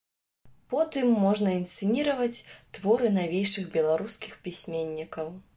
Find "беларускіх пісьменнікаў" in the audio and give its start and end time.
3.79-5.35